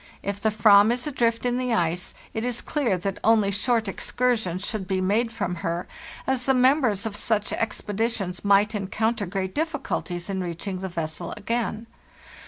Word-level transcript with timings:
If 0.23 0.41
the 0.41 0.49
Avram 0.49 0.91
is 0.91 1.05
adrift 1.05 1.45
in 1.45 1.59
the 1.59 1.75
ice, 1.75 2.15
it 2.33 2.43
is 2.43 2.59
clear 2.61 2.97
that 2.97 3.19
only 3.23 3.51
short 3.51 3.87
excursions 3.87 4.65
should 4.65 4.87
be 4.87 4.99
made 4.99 5.31
from 5.31 5.57
her, 5.57 5.87
as 6.25 6.47
the 6.47 6.55
members 6.55 7.05
of 7.05 7.15
such 7.15 7.53
ex 7.53 7.81
peditions 7.81 8.43
might 8.43 8.73
encounter 8.73 9.27
great 9.27 9.53
difficulties 9.53 10.27
in 10.27 10.41
reaching 10.41 10.79
the 10.79 10.89
vessel 10.89 11.35
again. 11.37 11.85